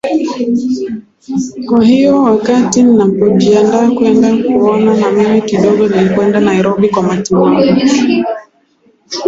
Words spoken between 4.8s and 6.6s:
na mimi kidogo nilikwenda